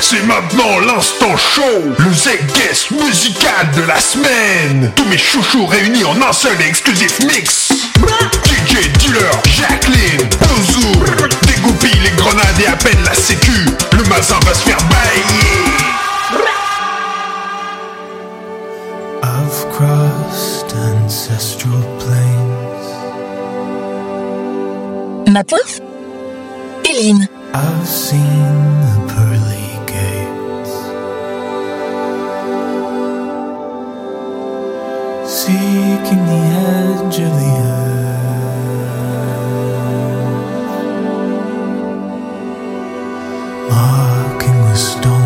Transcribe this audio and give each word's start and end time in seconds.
C'est 0.00 0.22
maintenant 0.26 0.78
l'instant 0.80 1.36
show, 1.36 1.62
le 1.98 2.12
Z-Guest 2.12 2.90
musical 2.92 3.70
de 3.76 3.82
la 3.82 3.98
semaine. 3.98 4.92
Tous 4.94 5.04
mes 5.06 5.18
chouchous 5.18 5.66
réunis 5.66 6.04
en 6.04 6.20
un 6.22 6.32
seul 6.32 6.60
et 6.60 6.68
exclusif 6.68 7.18
mix. 7.20 7.72
DJ 8.44 8.88
Dealer, 8.98 9.30
Jacqueline, 9.46 10.28
Bouzou 10.40 10.92
Dégoupille 11.46 12.00
les 12.02 12.10
grenades 12.16 12.60
et 12.60 12.66
à 12.66 12.76
peine 12.76 13.02
la 13.04 13.14
sécu. 13.14 13.52
Le 13.92 14.04
mazin 14.04 14.38
va 14.44 14.54
se 14.54 14.62
faire 14.62 14.78
bailler. 14.88 15.84
I've 19.22 19.66
crossed 19.72 20.74
ancestral 20.76 21.82
plains. 21.98 22.92
Ma 25.32 25.42
pauvre 25.42 25.80
Eline. 26.88 27.28
I've 27.56 27.86
seen 27.86 28.80
the 28.80 28.98
pearly 29.14 29.78
gates. 29.86 30.72
Seeking 35.30 36.22
the 36.32 36.42
edge 36.66 37.18
of 37.20 37.32
the 37.40 37.54
earth. 37.62 37.94
Marking 43.70 44.58
the 44.64 44.74
stones 44.74 45.23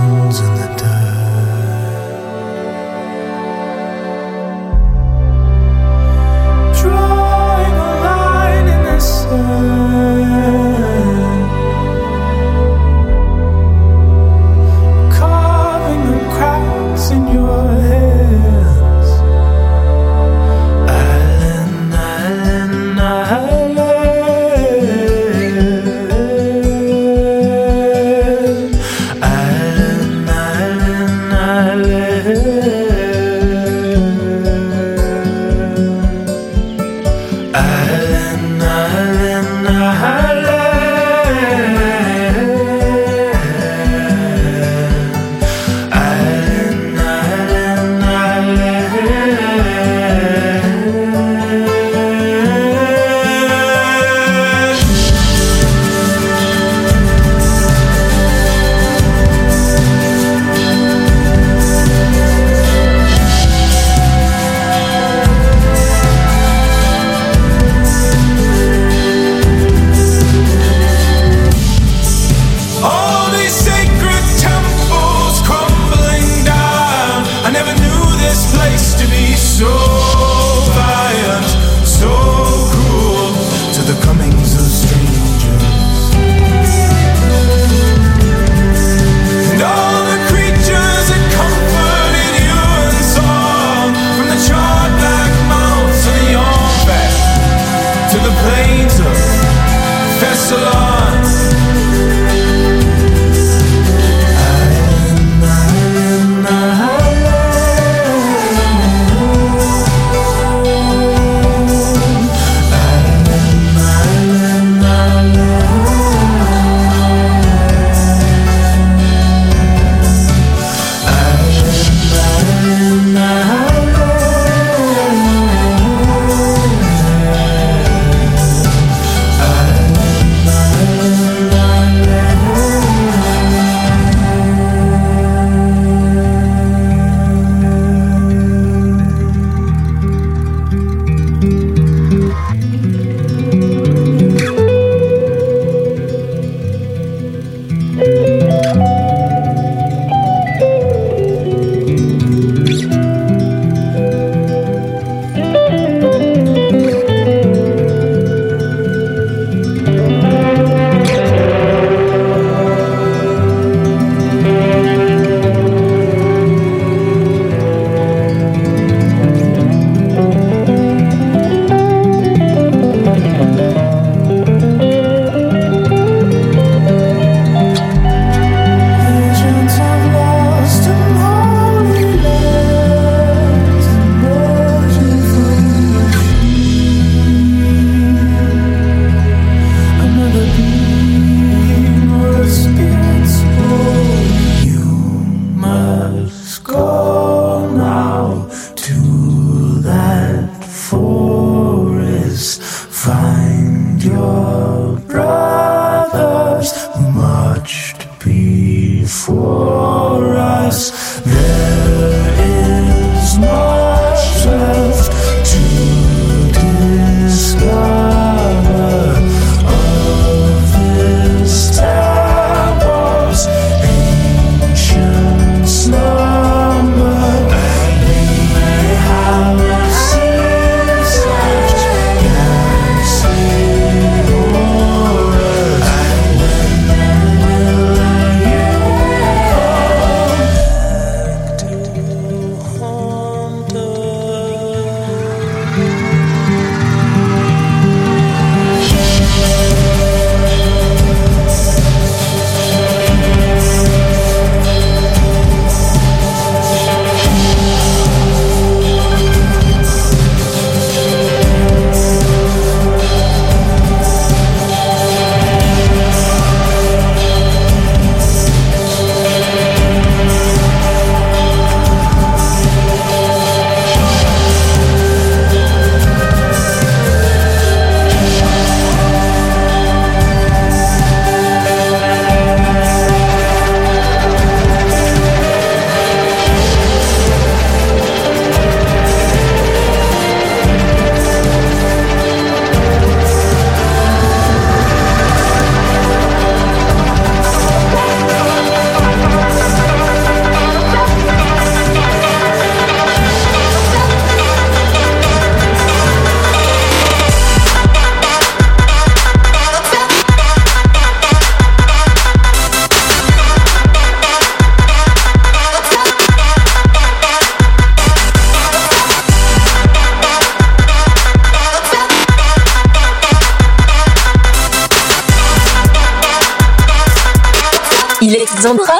Zandra. 328.60 328.98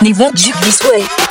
Never 0.00 0.30
juke 0.32 0.58
this 0.60 0.82
way. 0.82 1.23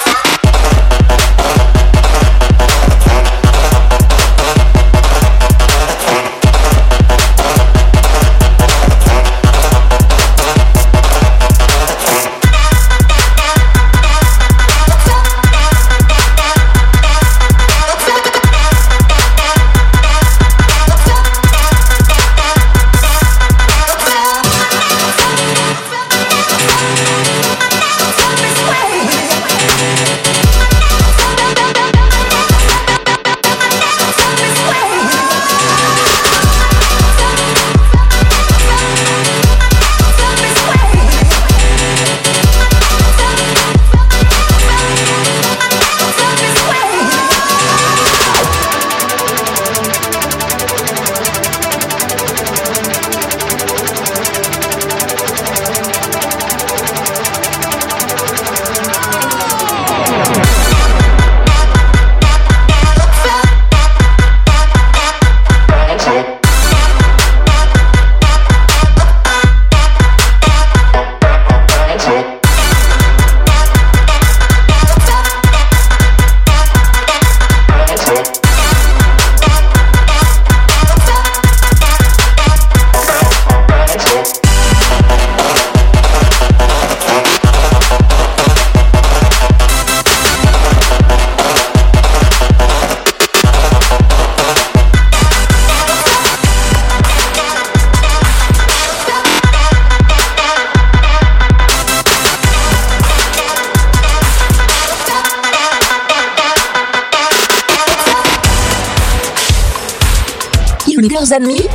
Amis, 111.33 111.67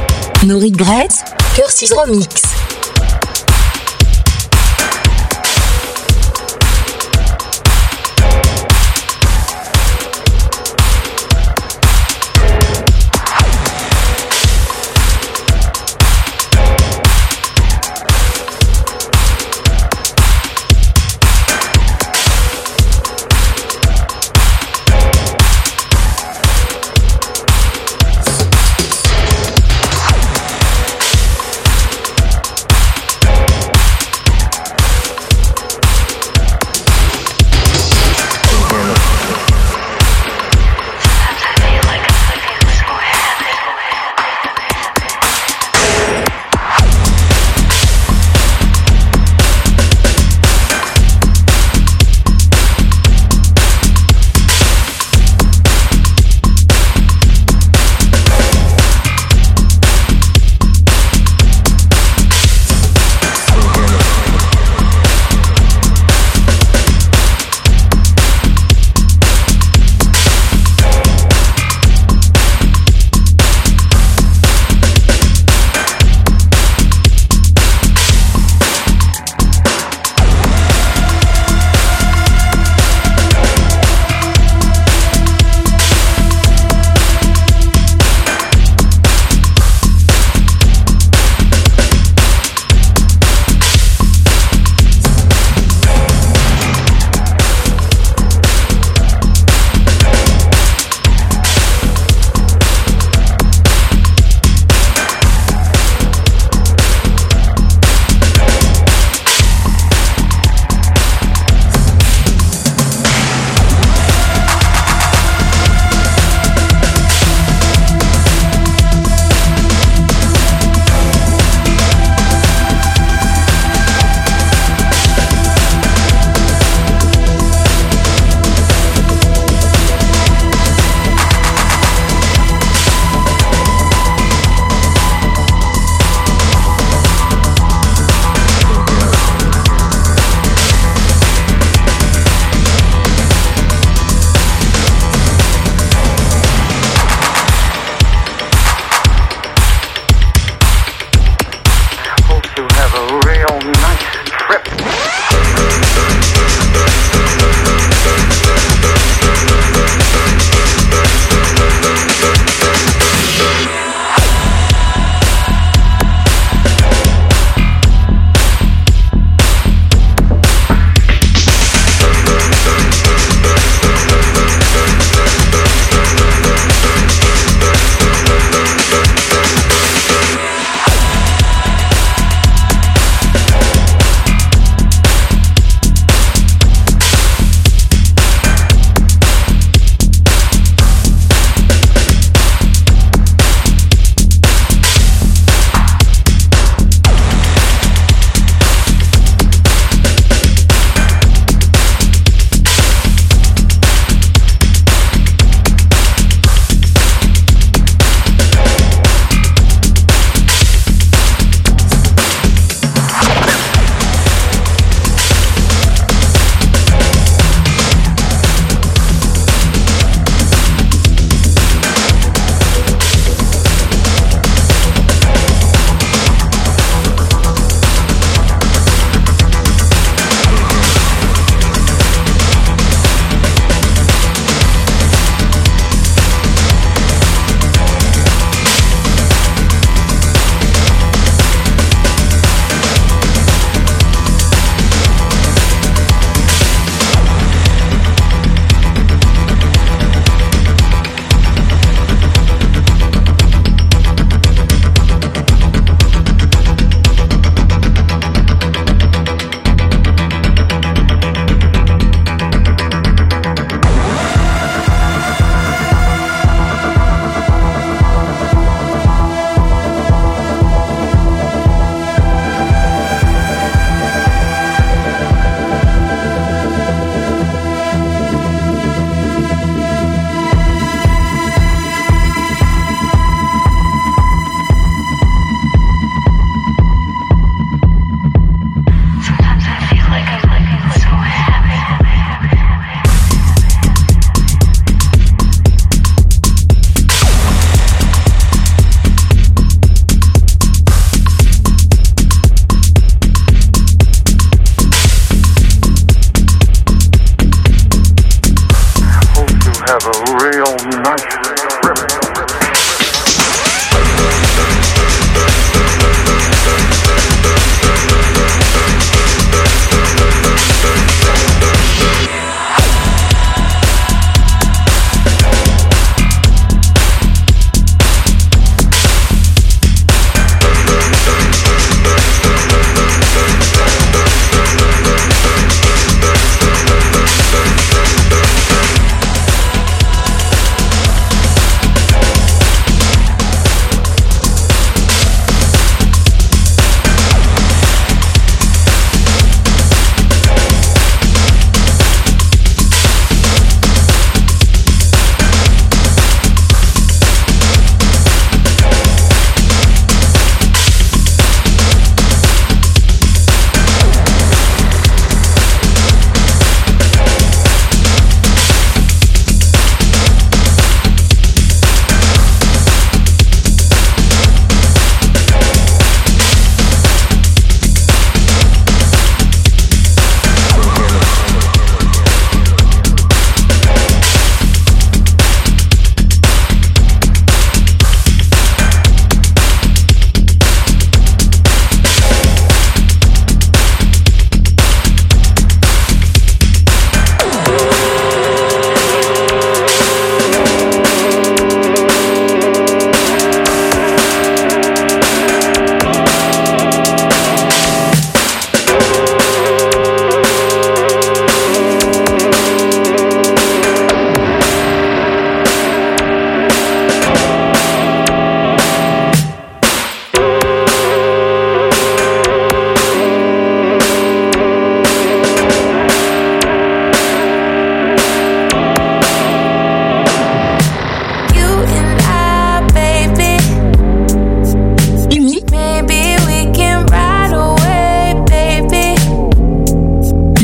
no 0.46 0.58
regrets, 0.58 1.24
Cursis 1.56 1.92
Remix. 1.92 2.37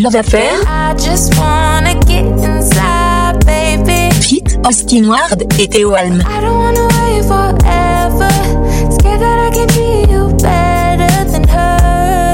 Love 0.05 0.17
Affair. 0.17 0.61
I 0.67 0.93
just 0.99 1.35
wanna 1.39 1.95
get 2.05 2.27
inside, 2.27 3.43
baby. 3.47 4.13
Fit, 4.21 4.59
Austin 4.63 5.09
Ward 5.09 5.45
et 5.59 5.67
Théo 5.67 5.95
Alm. 5.97 6.23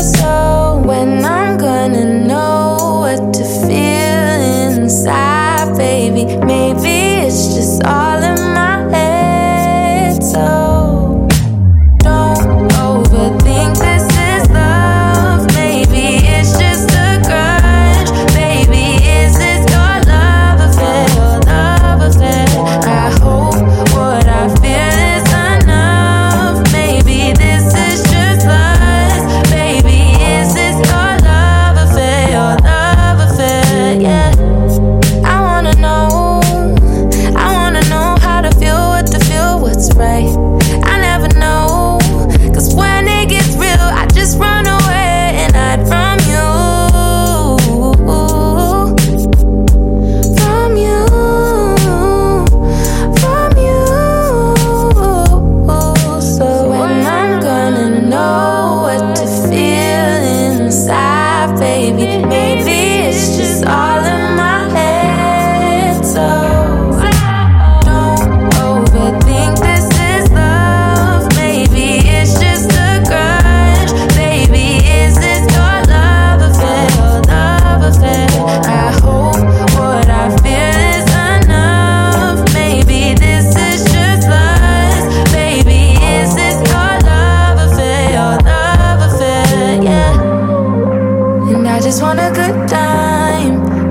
So 0.03 0.83
when 0.85 1.25
I'm 1.25 1.59
gonna 1.59 2.20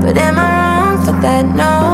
But 0.09 0.17
am 0.17 0.39
I 0.39 0.41
wrong 0.41 1.05
for 1.05 1.11
that? 1.21 1.45
No. 1.55 1.88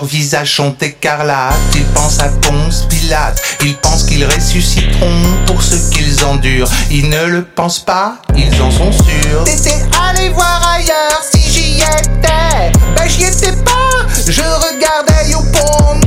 Pattes, 0.00 0.02
leurs 0.02 0.04
visages 0.04 0.56
sont 0.56 0.76
écarlates, 0.80 1.54
ils 1.74 1.84
pensent 1.86 2.20
à 2.20 2.28
Ponce 2.28 2.86
Pilate, 2.88 3.40
ils 3.62 3.76
pensent 3.76 4.04
qu'ils 4.04 4.24
ressusciteront 4.24 5.22
pour 5.46 5.62
ce 5.62 5.90
qu'ils 5.90 6.24
endurent, 6.24 6.70
ils 6.90 7.08
ne 7.08 7.26
le 7.26 7.44
pensent 7.44 7.84
pas, 7.84 8.16
ils 8.36 8.60
en 8.62 8.70
sont 8.70 8.92
sûrs. 8.92 9.44
T'étais 9.44 9.82
allé 10.08 10.30
voir 10.30 10.74
ailleurs 10.74 11.22
si 11.30 11.40
j'y 11.50 11.80
étais, 11.80 12.72
ben 12.96 13.08
j'y 13.08 13.24
étais 13.24 13.52
pas, 13.64 14.06
je 14.26 14.42
regardais 14.42 15.30
Youpon, 15.30 16.00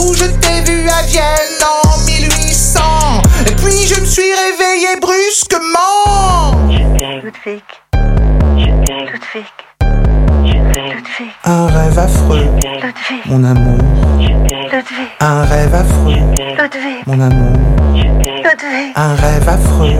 où 0.00 0.14
je 0.14 0.24
t'ai 0.24 0.62
vu 0.62 0.88
à 0.88 1.02
Vienne 1.02 1.64
en 1.84 1.98
1800, 2.04 2.80
et 3.46 3.54
puis 3.56 3.86
je 3.86 4.00
me 4.00 4.06
suis 4.06 4.22
réveillé 4.22 4.96
brusquement. 5.00 6.68
Ludwig. 7.22 7.62
Ludwig. 8.88 9.46
Un 11.52 11.66
rêve 11.66 11.98
affreux, 11.98 12.48
Ludwig. 12.62 13.26
mon 13.26 13.42
amour, 13.42 13.78
Ludwig. 14.20 15.08
un 15.18 15.42
rêve 15.42 15.74
affreux, 15.74 16.14
Ludwig. 16.38 17.02
mon 17.06 17.20
amour. 17.20 17.58
Ludwig. 17.92 18.92
Un 18.94 19.14
rêve 19.16 19.48
affreux. 19.48 19.96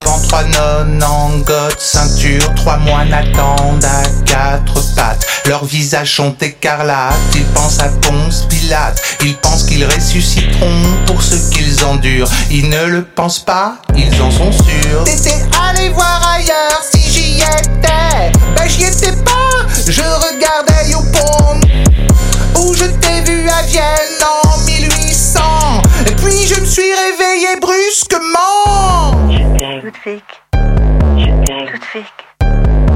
Trois 0.00 0.44
nonnes 0.44 1.02
en 1.04 1.28
gotte, 1.40 1.78
ceinture, 1.78 2.54
trois 2.54 2.78
moines 2.78 3.12
attendent 3.12 3.84
à 3.84 4.02
quatre 4.24 4.94
pattes. 4.96 5.26
Leurs 5.46 5.66
visages 5.66 6.16
sont 6.16 6.34
écarlates, 6.40 7.14
ils 7.34 7.44
pensent 7.48 7.80
à 7.80 7.88
Ponce 8.00 8.46
Pilate, 8.48 9.00
ils 9.22 9.36
pensent 9.36 9.64
qu'ils 9.64 9.84
ressusciteront 9.84 11.04
pour 11.06 11.22
ce 11.22 11.50
qu'ils 11.50 11.84
endurent. 11.84 12.30
Ils 12.50 12.70
ne 12.70 12.86
le 12.86 13.04
pensent 13.04 13.44
pas, 13.44 13.76
ils 13.94 14.22
en 14.22 14.30
sont 14.30 14.52
sûrs. 14.52 15.04
T'étais 15.04 15.44
allé 15.68 15.90
voir 15.90 16.20
ailleurs 16.34 16.82
si 16.90 17.00
j'y 17.00 17.40
étais, 17.42 18.32
ben 18.56 18.66
j'y 18.66 18.84
étais 18.84 19.12
pas, 19.22 19.23
je 19.88 20.02
regardais 20.02 20.90
Youpon, 20.90 21.60
où 22.58 22.74
je 22.74 22.84
t'ai 22.84 23.20
vu 23.30 23.48
à 23.48 23.62
Vienne 23.62 24.22
en 24.22 24.58
1800, 24.64 25.40
et 26.06 26.14
puis 26.14 26.46
je 26.46 26.60
me 26.60 26.64
suis 26.66 26.82
réveillé 26.82 27.56
brusquement. 27.60 29.28
Ludwig. 29.28 30.22
Ludwig. 31.16 32.04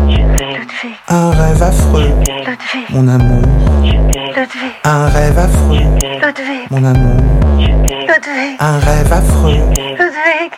Ludwig. 0.09 0.95
Un 1.09 1.31
rêve 1.31 1.63
affreux, 1.63 2.09
Ludwig. 2.27 2.91
mon 2.91 3.09
amour. 3.09 3.43
Ludwig. 3.83 4.73
Un 4.85 5.09
rêve 5.09 5.39
affreux, 5.39 5.79
Ludwig. 5.79 6.71
mon 6.71 6.85
amour. 6.85 7.21
Ludwig. 7.59 8.57
Un 8.61 8.79
rêve 8.79 9.13
affreux, 9.13 9.59
Ludwig. 9.77 10.53